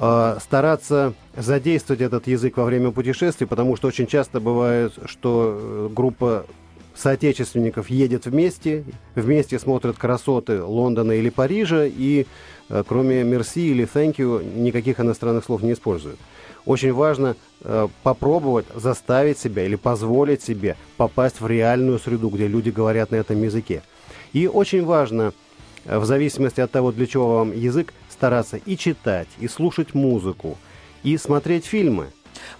[0.04, 5.88] Э, стараться задействовать этот язык во время путешествий, потому что очень часто бывает, что э,
[5.94, 6.46] группа
[6.94, 12.26] соотечественников едет вместе, вместе смотрят красоты Лондона или Парижа, и
[12.68, 16.18] э, кроме «мерси» или «thank you» никаких иностранных слов не используют.
[16.64, 17.34] Очень важно
[18.04, 23.42] попробовать заставить себя или позволить себе попасть в реальную среду, где люди говорят на этом
[23.42, 23.82] языке.
[24.32, 25.32] И очень важно,
[25.84, 30.58] э, в зависимости от того, для чего вам язык, стараться и читать, и слушать музыку,
[31.02, 32.08] и смотреть фильмы.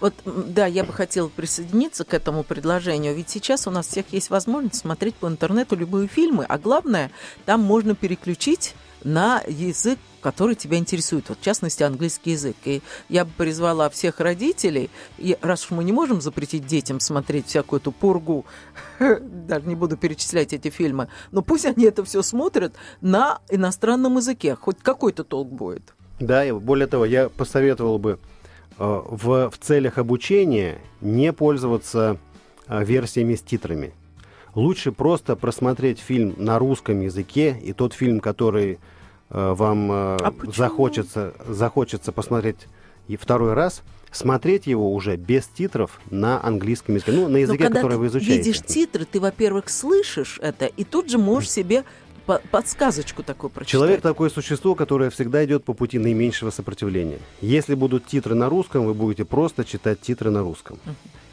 [0.00, 4.30] Вот, да, я бы хотела присоединиться к этому предложению, ведь сейчас у нас всех есть
[4.30, 7.10] возможность смотреть по интернету любые фильмы, а главное,
[7.46, 8.74] там можно переключить
[9.04, 12.56] на язык, который тебя интересует, вот, в частности, английский язык.
[12.64, 17.46] И я бы призвала всех родителей, и раз уж мы не можем запретить детям смотреть
[17.46, 18.44] всякую эту пургу,
[18.98, 24.54] даже не буду перечислять эти фильмы, но пусть они это все смотрят на иностранном языке,
[24.54, 25.94] хоть какой-то толк будет.
[26.20, 28.20] Да, и более того, я посоветовал бы
[28.78, 32.18] э, в, в целях обучения не пользоваться
[32.68, 33.92] э, версиями с титрами.
[34.54, 38.78] Лучше просто просмотреть фильм на русском языке, и тот фильм, который
[39.30, 42.68] э, вам э, А захочется, захочется посмотреть
[43.08, 47.64] и второй раз, смотреть его уже без титров на английском языке, ну, на Но языке,
[47.64, 48.36] когда который ты вы изучаете.
[48.36, 51.84] видишь титры, ты, во-первых, слышишь это, и тут же можешь себе
[52.26, 53.72] по- подсказочку такую прочитать.
[53.72, 57.18] Человек такое существо, которое всегда идет по пути наименьшего сопротивления.
[57.40, 60.78] Если будут титры на русском, вы будете просто читать титры на русском.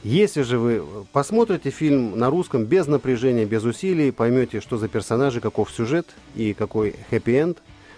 [0.03, 5.41] Если же вы посмотрите фильм на русском без напряжения, без усилий, поймете, что за персонажи,
[5.41, 7.57] каков сюжет и какой хэппи-энд,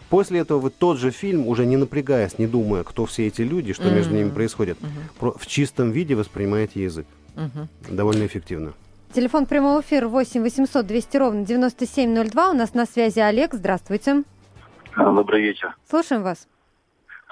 [0.09, 3.73] после этого вы тот же фильм, уже не напрягаясь, не думая, кто все эти люди,
[3.73, 4.77] что между ними происходит,
[5.19, 7.05] про- в чистом виде воспринимаете язык.
[7.35, 7.69] Мгм.
[7.89, 8.73] Довольно эффективно.
[9.13, 12.49] Телефон прямого эфира 8 800 200 ровно 9702.
[12.49, 13.53] У нас на связи Олег.
[13.53, 14.23] Здравствуйте.
[14.95, 15.75] А, Добрый вечер.
[15.89, 16.47] Слушаем вас.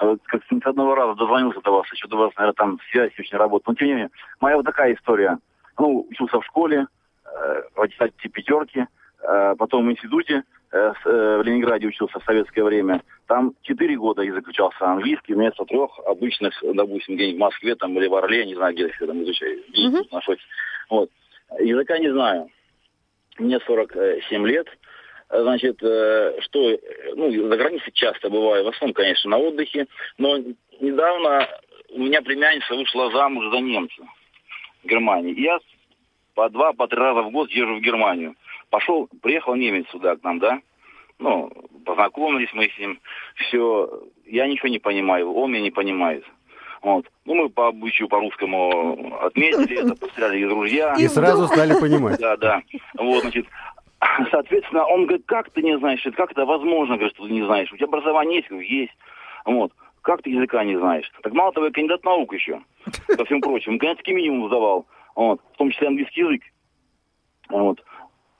[0.00, 3.36] А как с одного раза дозвонился до вас, еще до вас, наверное, там связь очень
[3.36, 3.66] работает.
[3.68, 4.10] Но тем не менее,
[4.40, 5.38] моя вот такая история.
[5.78, 6.86] Ну, учился в школе,
[7.24, 8.86] э, в аттестате пятерки,
[9.22, 13.02] э, потом в институте э, с- э, в Ленинграде учился в советское время.
[13.26, 18.06] Там четыре года язык изучался английский, вместо трех обычных, допустим, где-нибудь в Москве там, или
[18.06, 20.46] в Орле, не знаю, где я там изучаю, где находится.
[20.88, 21.10] Вот.
[21.58, 22.48] Языка не знаю.
[23.38, 24.66] Мне 47 лет.
[25.32, 26.76] Значит, э, что,
[27.14, 29.86] ну, за границей часто бываю, в основном, конечно, на отдыхе,
[30.18, 30.38] но
[30.80, 31.48] недавно
[31.90, 34.02] у меня племянница вышла замуж за немца
[34.82, 35.32] в Германии.
[35.32, 35.58] И я
[36.34, 38.34] по два, по три раза в год езжу в Германию.
[38.70, 40.60] Пошел, приехал немец сюда к нам, да,
[41.20, 41.50] ну,
[41.84, 42.98] познакомились мы с ним,
[43.36, 46.24] все, я ничего не понимаю, он меня не понимает.
[46.82, 47.06] Вот.
[47.26, 50.94] Ну, мы по обычаю, по-русскому отметили это, постреляли друзья.
[50.98, 52.18] И сразу стали понимать.
[52.18, 52.62] Да, да.
[52.94, 53.46] Вот, значит,
[54.30, 57.72] соответственно, он говорит, как ты не знаешь, как это возможно, говорит, что ты не знаешь,
[57.72, 58.96] у тебя образование есть, говорю, есть.
[59.44, 59.72] Вот.
[60.02, 61.10] Как ты языка не знаешь?
[61.22, 62.62] Так мало того, я кандидат наук еще,
[63.06, 63.78] ко всем прочим.
[63.78, 66.42] Кандидатский минимум сдавал, вот, в том числе английский язык.
[67.50, 67.84] Вот.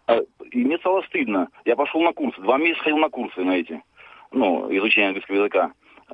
[0.06, 0.20] А,
[0.50, 1.48] И мне стало стыдно.
[1.66, 3.82] Я пошел на курсы, два месяца ходил на курсы на эти,
[4.32, 5.72] ну, изучение английского языка.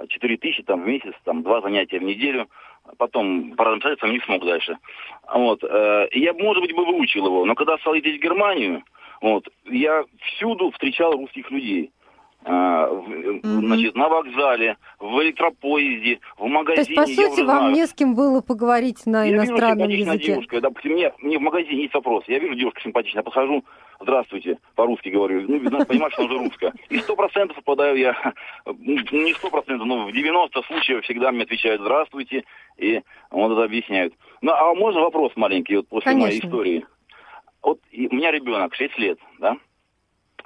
[0.08, 2.48] Четыре тысячи там в месяц, там два занятия в неделю.
[2.98, 4.78] Потом по разным обстоятельствам не смог дальше.
[5.32, 5.62] Вот.
[5.62, 8.82] э, я, может быть, бы выучил его, но когда стал ездить в Германию,
[9.20, 11.90] вот, я всюду встречал русских людей.
[12.48, 13.66] А, Мгм.
[13.66, 16.84] Значит, на вокзале, в электропоезде, в То магазине.
[16.86, 17.74] есть, по я сути, вам знаю.
[17.74, 20.26] не с кем было поговорить на Я вижу иностранном симпатичная языке.
[20.32, 20.60] девушка.
[20.60, 22.22] Допустим, мне, мне в магазине есть вопрос.
[22.28, 23.64] Я вижу девушку симпатичная, подхожу,
[24.00, 25.40] здравствуйте, по-русски говорю.
[25.48, 26.72] Ну, понимаешь, что она уже русская.
[26.88, 28.14] И сто процентов попадаю я,
[28.66, 32.44] не сто процентов, но в 90 случаев всегда мне отвечают здравствуйте,
[32.76, 33.02] и
[33.32, 34.14] вот это объясняют.
[34.42, 36.46] Ну, а можно вопрос маленький вот после моей Конечно.
[36.46, 36.86] истории?
[37.66, 39.56] Вот у меня ребенок 6 лет, да?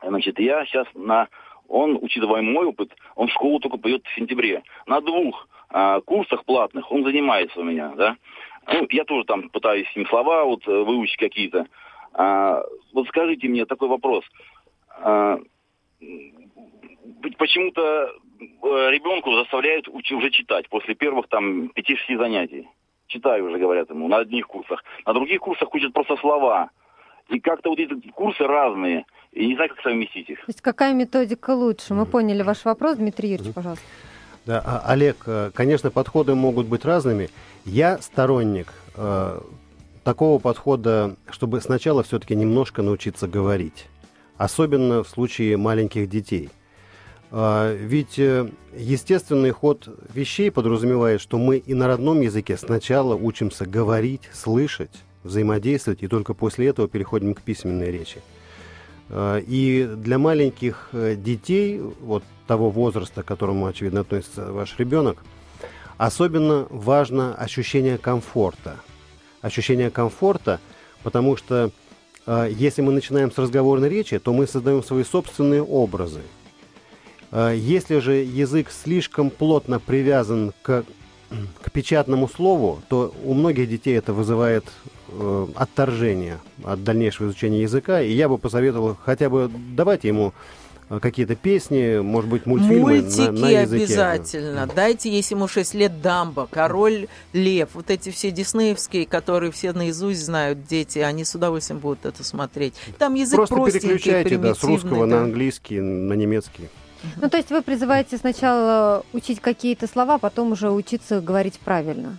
[0.03, 1.29] Значит, я сейчас на...
[1.69, 4.63] Он, учитывая мой опыт, он в школу только пойдет в сентябре.
[4.87, 8.17] На двух а, курсах платных он занимается у меня, да?
[8.73, 11.67] Ну, я тоже там пытаюсь с ним слова вот э, выучить какие-то.
[12.15, 12.63] А,
[12.95, 14.25] вот скажите мне такой вопрос.
[14.89, 15.39] А,
[17.37, 22.67] почему-то э, ребенку заставляют уже читать после первых там пяти-шести занятий.
[23.09, 24.83] Читаю уже, говорят ему, на одних курсах.
[25.05, 26.71] На других курсах учат просто слова.
[27.31, 29.05] И как-то вот эти курсы разные.
[29.33, 30.39] И не знаю, как совместить их.
[30.41, 31.95] То есть какая методика лучше?
[31.95, 32.97] Мы поняли ваш вопрос.
[32.97, 33.85] Дмитрий Юрьевич, пожалуйста.
[34.47, 37.29] Да, а, Олег, э, конечно, подходы могут быть разными.
[37.65, 39.41] Я сторонник э,
[40.03, 43.87] такого подхода, чтобы сначала все-таки немножко научиться говорить.
[44.37, 46.49] Особенно в случае маленьких детей.
[47.31, 53.67] А, Ведь э, естественный ход вещей подразумевает, что мы и на родном языке сначала учимся
[53.67, 58.21] говорить, слышать, взаимодействовать, и только после этого переходим к письменной речи.
[59.11, 65.23] Э, И для маленьких э, детей, вот того возраста, к которому, очевидно, относится ваш ребенок,
[65.99, 68.77] особенно важно ощущение комфорта.
[69.43, 70.61] Ощущение комфорта,
[71.03, 71.71] потому что
[72.27, 76.23] э, если мы начинаем с разговорной речи, то мы создаем свои собственные образы.
[77.33, 80.85] Если же язык слишком плотно привязан к,
[81.63, 84.65] к печатному слову, то у многих детей это вызывает
[85.11, 88.01] э, отторжение от дальнейшего изучения языка.
[88.01, 90.33] И я бы посоветовал хотя бы давайте ему
[90.89, 93.85] э, какие-то песни, может быть, мультфильмы Мультики на, на языке.
[93.85, 94.69] обязательно.
[94.75, 97.71] Дайте, если ему 6 лет, Дамбо, Король Лев.
[97.75, 102.75] Вот эти все диснеевские, которые все наизусть знают дети, они с удовольствием будут это смотреть.
[102.99, 105.17] Там язык Просто простенький, переключайте да, с русского да.
[105.17, 106.69] на английский, на немецкий.
[107.17, 112.19] Ну, то есть вы призываете сначала учить какие-то слова, потом уже учиться говорить правильно.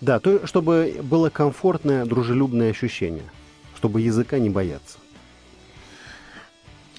[0.00, 3.24] Да, то, чтобы было комфортное, дружелюбное ощущение,
[3.76, 4.98] чтобы языка не бояться.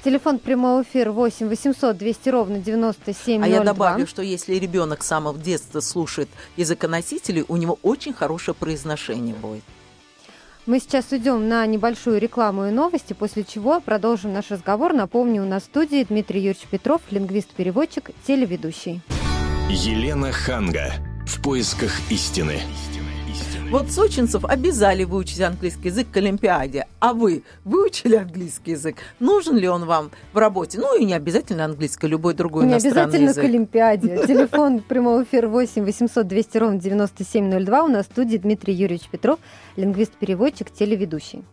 [0.04, 3.46] Телефон прямого эфира 8 800 200 ровно 9702.
[3.46, 8.56] А я добавлю, что если ребенок с самого детства слушает языконосителей, у него очень хорошее
[8.56, 9.64] произношение будет.
[10.66, 14.94] Мы сейчас уйдем на небольшую рекламу и новости, после чего продолжим наш разговор.
[14.94, 19.02] Напомню, у нас в студии Дмитрий Юрьевич Петров, лингвист-переводчик, телеведущий.
[19.70, 20.94] Елена Ханга.
[21.26, 22.60] В поисках истины.
[23.72, 26.88] Вот сочинцев обязали выучить английский язык к Олимпиаде.
[27.00, 28.96] А вы выучили английский язык?
[29.20, 30.80] Нужен ли он вам в работе?
[30.80, 33.44] Ну и не обязательно английский, любой другой Не иностранный обязательно язык.
[33.44, 34.24] к Олимпиаде.
[34.28, 37.84] Телефон прямого эфира 8 800 200 ровно 9702.
[37.84, 39.38] У нас в студии Дмитрий Юрьевич Петров,
[39.76, 41.44] лингвист-переводчик, телеведущий.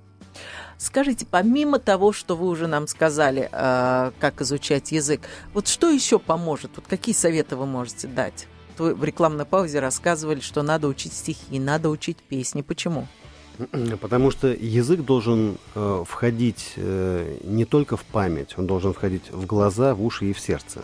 [0.79, 5.21] Скажите, помимо того, что вы уже нам сказали, э, как изучать язык,
[5.53, 6.71] вот что еще поможет?
[6.77, 8.47] Вот какие советы вы можете дать?
[8.79, 12.63] Вы в рекламной паузе рассказывали, что надо учить стихи, надо учить песни.
[12.63, 13.07] Почему?
[14.01, 19.47] Потому что язык должен э, входить э, не только в память, он должен входить в
[19.47, 20.81] глаза, в уши и в сердце.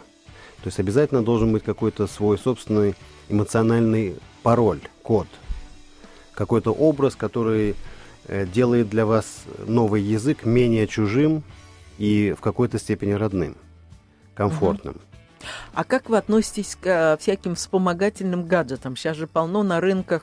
[0.63, 2.95] То есть обязательно должен быть какой-то свой собственный
[3.29, 5.27] эмоциональный пароль, код.
[6.35, 7.75] Какой-то образ, который
[8.27, 11.43] э, делает для вас новый язык менее чужим
[11.99, 13.57] и в какой-то степени родным,
[14.35, 14.97] комфортным.
[15.75, 18.95] А как вы относитесь к э, всяким вспомогательным гаджетам?
[18.97, 20.23] Сейчас же полно на рынках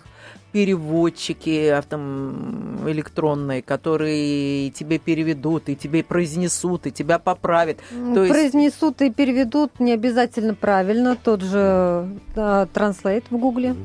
[0.52, 7.78] переводчики а, там, электронные, которые тебе переведут, и тебе произнесут, и тебя поправят.
[7.90, 11.16] То есть- Произнесут и переведут не обязательно правильно.
[11.16, 13.76] Тот же да, Translate в Гугле.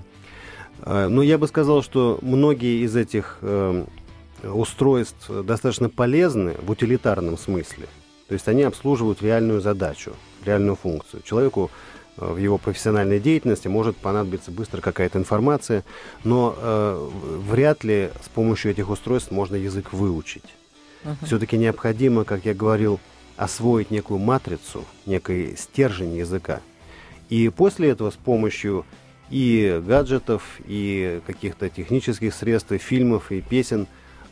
[0.83, 3.85] Э, Но я бы сказал, что многие из этих э,
[4.43, 7.87] устройств достаточно полезны в утилитарном смысле.
[8.29, 10.13] То есть они обслуживают реальную задачу,
[10.45, 11.23] реальную функцию.
[11.23, 11.71] Человеку
[12.17, 15.85] э, в его профессиональной деятельности может понадобиться быстро какая-то информация,
[16.25, 17.11] но э,
[17.49, 20.45] вряд ли с помощью этих устройств можно язык выучить.
[21.23, 22.99] Все-таки необходимо, как я говорил,
[23.37, 26.61] освоить некую матрицу, некий стержень языка.
[27.29, 28.85] И после этого с помощью
[29.31, 33.87] и гаджетов, и каких-то технических средств, и фильмов, и песен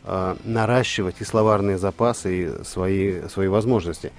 [0.05, 4.13] э, наращивать и словарные запасы, и свои, свои возможности.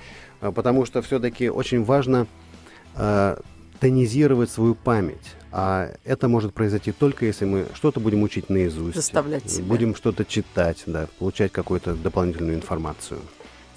[0.43, 2.27] А, Потому что все-таки очень важно
[2.97, 3.37] э,
[3.79, 5.35] тонизировать свою память.
[5.53, 8.95] А это может произойти только если мы что-то будем учить наизусть.
[8.95, 9.65] Заставлять себя.
[9.65, 13.19] Будем что-то читать, да, получать какую-то дополнительную информацию.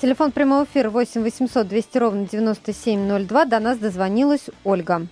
[0.01, 3.45] Телефон прямого эфира 8 800 200 ровно 9702.
[3.45, 5.07] До нас дозвонилась Ольга.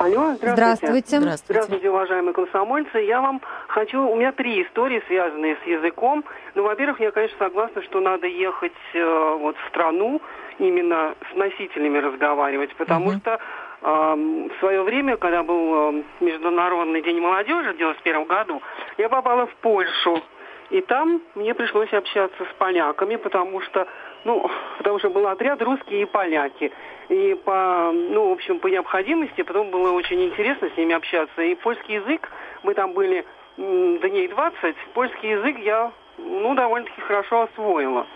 [0.00, 0.52] Алло, здравствуйте.
[0.52, 1.20] Здравствуйте.
[1.20, 1.52] Здравствуйте.
[1.52, 2.98] Здравствуйте, уважаемые комсомольцы.
[2.98, 3.40] Я вам
[3.76, 4.08] хочу...
[4.08, 6.24] У меня три истории, связанные с языком.
[6.54, 10.22] Ну, во-первых, я, конечно, согласна, что надо ехать э, вот в страну,
[10.58, 13.20] именно с носителями разговаривать, потому Мгм.
[13.20, 13.38] что
[13.82, 18.62] в свое время, когда был Международный день молодежи в 91 году,
[18.96, 20.22] я попала в Польшу.
[20.70, 23.86] И там мне пришлось общаться с поляками, потому что,
[24.24, 26.72] ну, потому что был отряд русские и поляки.
[27.10, 31.42] И по, ну, в общем, по необходимости, потом было очень интересно с ними общаться.
[31.42, 32.28] И польский язык,
[32.64, 33.24] мы там были
[33.58, 38.06] м, дней 20, польский язык я, ну, довольно-таки хорошо освоила.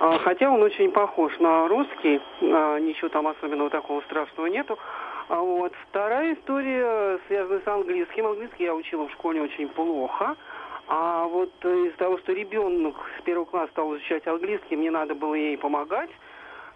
[0.00, 4.78] А, Хотя он очень похож на русский, а, ничего там особенного такого страшного нету.
[5.28, 8.26] А вот вторая история связана с английским.
[8.26, 10.36] Английский я учила в школе очень плохо.
[10.86, 15.34] А вот из-за того, что ребенок с первого класса стал изучать английский, мне надо было
[15.34, 16.10] ей помогать.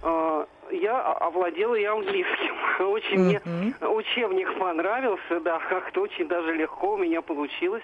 [0.02, 2.54] А, Я овладела и английским.
[2.80, 3.94] Очень мне Мгм.
[3.94, 7.82] учебник понравился, да, как-то очень даже легко у меня получилось.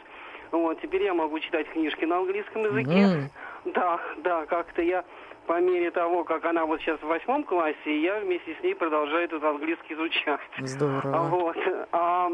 [0.50, 3.00] Вот, теперь я могу читать книжки на английском языке.
[3.02, 3.30] М.
[3.66, 5.04] Да, да, как-то я
[5.46, 9.24] по мере того, как она вот сейчас в восьмом классе, я вместе с ней продолжаю
[9.24, 10.40] этот английский изучать.
[10.58, 11.28] Здорово.
[11.28, 11.56] Вот.
[11.92, 12.30] А,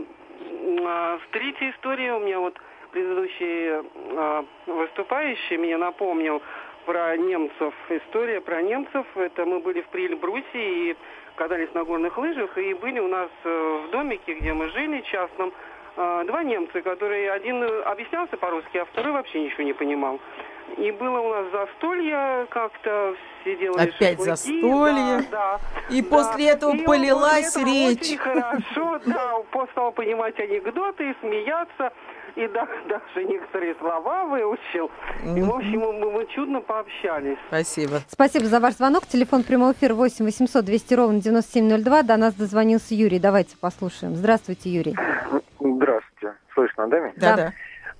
[0.84, 2.58] а, в третьей истории у меня вот
[2.90, 6.42] предыдущий а, выступающий мне напомнил
[6.84, 7.74] про немцев.
[7.88, 9.06] История про немцев.
[9.16, 10.44] Это мы были в Прильбрусе
[10.90, 10.96] и
[11.36, 12.56] катались на горных лыжах.
[12.58, 15.52] И были у нас э, в домике, где мы жили, частном,
[15.96, 20.20] а, два немца, которые один э, объяснялся по-русски, а второй вообще ничего не понимал.
[20.78, 25.28] И было у нас застолье как-то, все делали Опять шашлыки, застолье.
[25.30, 25.60] Да, да.
[25.90, 26.08] И Да.
[26.16, 28.00] после этого И полилась после этого речь.
[28.00, 31.92] Очень хорошо, да, он стал понимать анекдоты и смеяться,
[32.36, 34.90] и да, даже некоторые слова выучил.
[35.36, 37.38] И, в общем, мы, мы чудно пообщались.
[37.48, 38.00] Спасибо.
[38.08, 39.06] Спасибо за ваш звонок.
[39.06, 42.02] Телефон прямого эфира 8 800 200 ровно 9702.
[42.02, 43.18] До нас дозвонился Юрий.
[43.18, 44.14] Давайте послушаем.
[44.16, 44.96] Здравствуйте, Юрий.
[45.60, 46.36] Здравствуйте.
[46.54, 47.12] Слышно, да, меня?
[47.16, 47.52] Да, Да.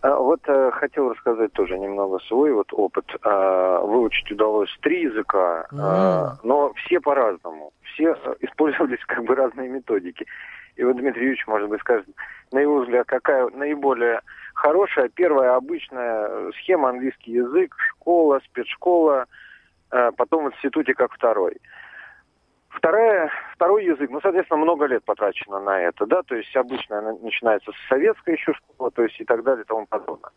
[0.05, 3.07] А, Вот э, хотел рассказать тоже немного свой вот опыт.
[3.23, 7.73] А, выучить удалось три языка, а, но все по-разному.
[7.95, 10.27] Все э, использовались как бы разные методики.
[10.77, 12.07] И вот Дмитрий Юрьевич, может быть, скажет,
[12.53, 14.21] на его взгляд, какая наиболее
[14.55, 19.27] хорошая, первая обычная схема английский язык, школа, спецшкола,
[19.93, 21.57] э, потом в институте как второй.
[22.71, 27.71] Вторая, второй язык, ну, соответственно, много лет потрачено на это, да, то есть обычно начинается
[27.71, 30.33] с советской еще школы, то есть и так далее и тому подобное.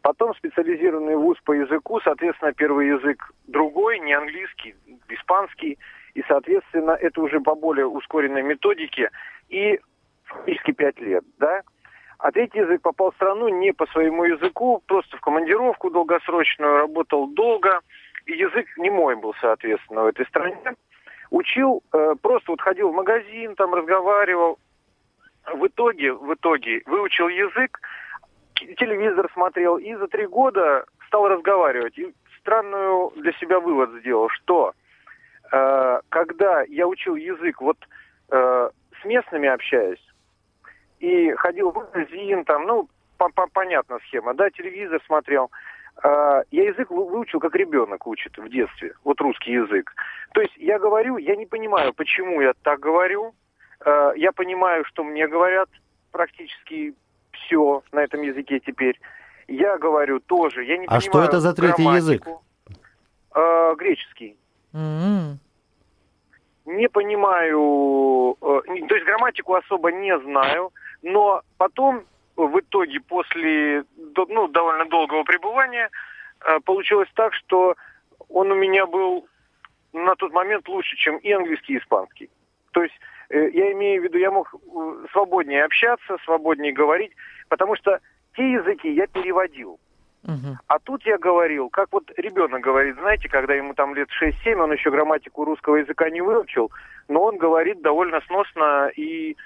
[0.00, 4.74] Потом специализированный вуз по языку, соответственно, первый язык другой, не английский,
[5.08, 5.78] испанский,
[6.14, 9.10] и, соответственно, это уже по более ускоренной методике,
[9.48, 9.80] и
[10.24, 11.62] фактически пять лет, да.
[12.18, 17.26] А третий язык попал в страну не по своему языку, просто в командировку долгосрочную, работал
[17.26, 17.80] долго.
[18.26, 20.56] И язык не мой был, соответственно, в этой стране.
[21.30, 24.58] Учил, э, просто вот ходил в магазин, там разговаривал.
[25.52, 27.80] В итоге, в итоге выучил язык,
[28.54, 31.98] телевизор смотрел и за три года стал разговаривать.
[31.98, 34.74] И странную для себя вывод сделал, что
[35.52, 37.76] э, когда я учил язык, вот
[38.30, 40.04] э, с местными общаясь,
[40.98, 42.88] и ходил в магазин, там, ну,
[43.18, 45.50] по -по понятна схема, да, телевизор смотрел,
[46.02, 49.92] э, я язык выучил, как ребенок учит в детстве, вот русский язык.
[50.32, 53.34] То есть я говорю, я не понимаю, почему я так говорю,
[53.84, 55.68] э, я понимаю, что мне говорят
[56.10, 56.94] практически
[57.32, 58.98] все на этом языке теперь.
[59.48, 62.26] Я говорю тоже, я не а понимаю что это за третий язык?
[63.34, 64.36] Э, греческий.
[64.74, 65.38] М.
[66.64, 70.70] Не понимаю, э, то есть грамматику особо не знаю,
[71.02, 72.04] но потом,
[72.36, 73.84] в итоге, после
[74.28, 75.90] ну, довольно долгого пребывания,
[76.44, 77.74] э, получилось так, что
[78.28, 79.26] он у меня был
[79.92, 82.30] на тот момент лучше, чем и английский, и испанский.
[82.72, 82.94] То есть
[83.30, 84.54] э, я имею в виду, я мог
[85.10, 87.12] свободнее общаться, свободнее говорить,
[87.48, 87.98] потому что
[88.36, 89.78] те языки я переводил.
[90.24, 90.58] Мгм.
[90.68, 94.72] А тут я говорил, как вот ребенок говорит, знаете, когда ему там лет 6-7, он
[94.72, 96.70] еще грамматику русского языка не выучил,
[97.08, 99.36] но он говорит довольно сносно и,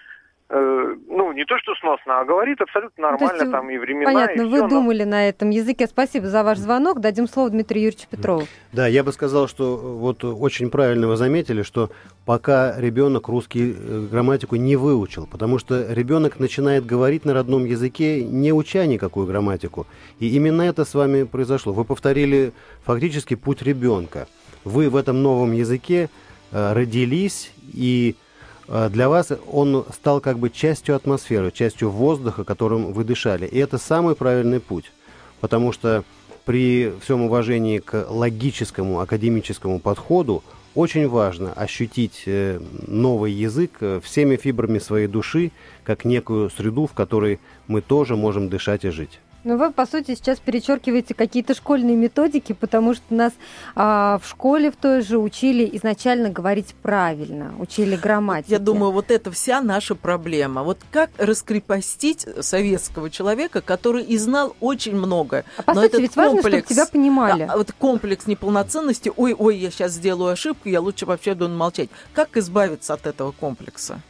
[0.49, 4.43] ну, не то что сносно, а говорит абсолютно Ну, нормально, есть, там и времена, Понятно,
[4.43, 5.87] и вы всё, но- думали на этом языке.
[5.89, 7.01] Спасибо за ваш звонок.
[7.01, 8.47] Дадим слово Дмитрию Юрьевичу Петрову.
[8.73, 11.91] Да, я бы сказал, что э, вот э, очень правильно вы заметили, что
[12.25, 18.25] пока ребенок русский э, грамматику не выучил, потому что ребенок начинает говорить на родном языке,
[18.25, 19.87] не уча никакую грамматику.
[20.21, 21.73] И именно это с вами произошло.
[21.73, 22.53] Вы повторили
[22.85, 24.29] фактически путь ребенка.
[24.65, 26.09] Вы в этом новом языке
[26.53, 28.26] э, родились, и э,
[28.69, 33.47] для вас он стал как бы частью атмосферы, частью воздуха, которым вы дышали.
[33.47, 34.93] И это самый правильный путь.
[35.41, 36.05] Потому что
[36.45, 40.43] при всем уважении к логическому, академическому подходу
[40.77, 45.51] очень важно ощутить э, новый язык э, всеми фибрами своей души,
[45.85, 49.19] как некую среду, в которой мы тоже можем дышать и жить.
[49.47, 53.33] Ну, вы, по сути, сейчас перечеркиваете какие-то школьные методики, потому что нас
[53.77, 58.55] а, в школе в той же учили изначально говорить правильно, учили грамматике.
[58.55, 60.65] Я думаю, вот это вся наша проблема.
[60.65, 65.45] Вот как раскрепостить советского человека, который и знал очень много.
[65.59, 67.45] А по Но сути, этот ведь важно, чтобы комплекс- тебя понимали.
[67.47, 71.89] Да, а вот комплекс неполноценности, ой-ой, я сейчас сделаю ошибку, я лучше вообще буду молчать.
[72.15, 74.01] Как избавиться от этого комплекса?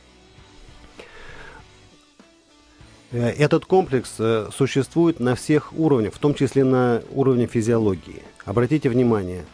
[3.13, 8.23] Этот комплекс э, существует на всех уровнях, в том числе на уровне физиологии.
[8.45, 9.45] Обратите внимание,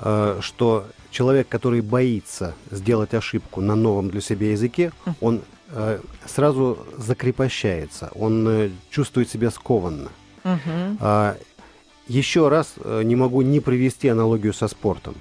[0.00, 6.78] э, что человек, который боится сделать ошибку на новом для себя языке, он э, сразу
[6.98, 10.10] закрепощается, он э, чувствует себя скованно.
[11.00, 11.36] А,
[12.08, 15.14] Еще раз э, не могу не привести аналогию со спортом.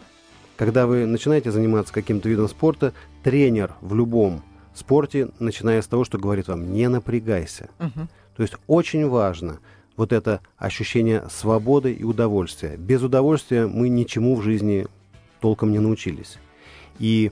[0.56, 4.44] Когда вы начинаете заниматься каким-то видом спорта, тренер в любом
[4.78, 7.70] спорте, начиная с того, что говорит вам, не напрягайся.
[7.80, 8.10] Мгм.
[8.36, 9.60] То есть очень важно
[9.96, 12.76] вот это ощущение свободы и удовольствия.
[12.78, 14.88] Без удовольствия мы ничему в жизни
[15.40, 16.38] толком не научились.
[17.00, 17.32] И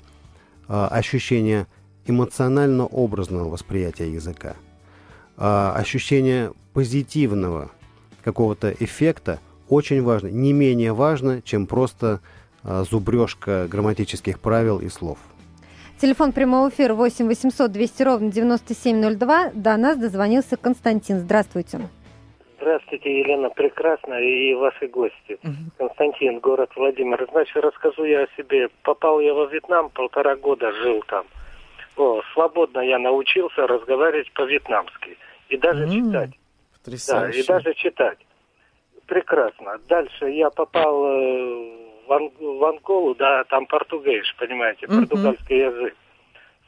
[0.67, 1.67] а, ощущение
[2.05, 4.55] эмоционально-образного восприятия языка,
[5.37, 7.71] а, ощущение позитивного
[8.23, 9.39] какого-то эффекта
[9.69, 12.21] очень важно, не менее важно, чем просто
[12.63, 15.17] а, зубрежка грамматических правил и слов.
[16.03, 19.51] Телефон прямого эфира 8 800 200 ровно 9702.
[19.53, 21.19] До нас дозвонился Константин.
[21.19, 21.79] Здравствуйте.
[22.57, 25.39] Здравствуйте, Елена, прекрасно, и ваши гости.
[25.43, 25.71] Мгм.
[25.77, 27.25] Константин, город Владимир.
[27.31, 28.67] Значит, расскажу я о себе.
[28.83, 31.25] Попал я во Вьетнам, полтора года жил там.
[31.95, 35.17] О, свободно я научился разговаривать по-вьетнамски.
[35.47, 36.31] И даже М, читать.
[36.31, 37.39] Да, Потрясающе.
[37.39, 38.17] и даже читать.
[39.07, 39.79] Прекрасно.
[39.87, 41.77] Дальше я попал э,
[42.07, 44.99] в, в Анголу, да, там португейш, понимаете, Мгм.
[44.99, 45.95] португальский язык.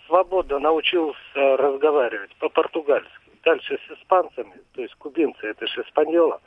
[0.08, 3.10] Свободно научился разговаривать по-португальски.
[3.44, 6.42] Дальше с испанцами, то есть кубинцы, это же испаньола.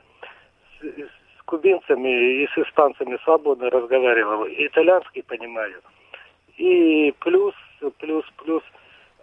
[0.81, 4.45] С, с кубинцами и с испанцами свободно разговаривал.
[4.45, 5.81] И итальянский понимаю.
[6.57, 7.55] И плюс,
[7.99, 8.63] плюс, плюс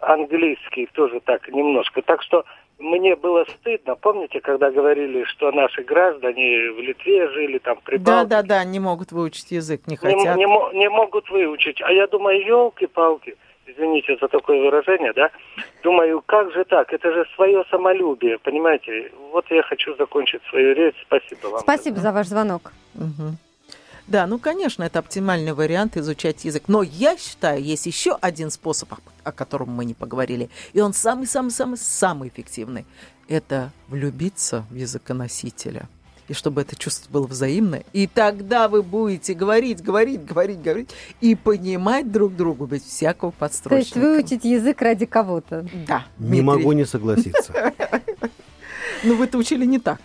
[0.00, 2.02] английский тоже так немножко.
[2.02, 2.44] Так что
[2.78, 3.94] мне было стыдно.
[3.96, 8.80] Помните, когда говорили, что наши граждане в Литве жили, там, при Да, да, да, не
[8.80, 10.36] могут выучить язык, не не, хотят.
[10.36, 11.80] не мо- не могут выучить.
[11.82, 15.30] А я думаю, елки-палки, извините за такое выражение, да?
[15.82, 16.92] Думаю, как же так?
[16.92, 19.10] Это же свое самолюбие, понимаете?
[19.32, 20.96] Вот я хочу закончить свою речь.
[21.06, 21.60] Спасибо вам.
[21.60, 22.72] Спасибо за ваш звонок.
[22.94, 23.38] Мгм.
[24.06, 26.64] Да, ну, конечно, это оптимальный вариант изучать язык.
[26.68, 28.92] Но я считаю, есть еще один способ,
[29.24, 32.84] о- котором мы не поговорили, и он самый-самый-самый-самый эффективный.
[33.28, 35.88] Это влюбиться в языконосителя.
[36.28, 37.84] И чтобы это чувство было взаимное.
[37.92, 40.90] И тогда вы будете говорить, говорить, говорить, говорить
[41.20, 43.98] и понимать друг другу без всякого То есть подстрочника.
[44.00, 45.68] выучить язык ради кого-то.
[45.86, 46.42] Да, Не Дмитрий.
[46.42, 47.72] могу не согласиться.
[49.04, 50.00] Ну, вы-то учили не так.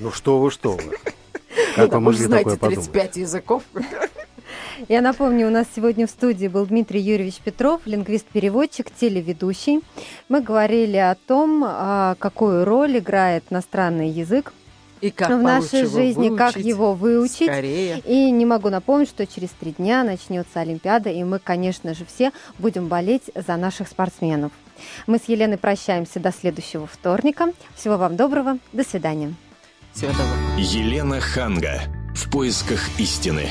[0.00, 0.98] Ну что вы, что вы.
[1.76, 2.90] Как вы могли такое подумать?
[2.90, 3.62] 35 языков.
[4.88, 9.80] Я напомню, у нас сегодня в студии был Дмитрий Юрьевич Петров, лингвист-переводчик, телеведущий.
[10.28, 14.52] Мы говорили о том, а, какую роль играет иностранный язык
[15.00, 17.48] И как в нашей жизни, как выучить его выучить.
[17.48, 18.00] Скорее.
[18.06, 22.32] И не могу напомнить, что через три дня начнется Олимпиада, и мы, конечно же, все
[22.58, 24.52] будем болеть за наших спортсменов.
[25.08, 27.52] Мы с Еленой прощаемся до следующего вторника.
[27.74, 28.58] Всего вам доброго.
[28.72, 29.34] До свидания.
[30.00, 30.28] Доброго.
[30.58, 31.82] Елена Ханга.
[32.14, 33.48] В поисках истины.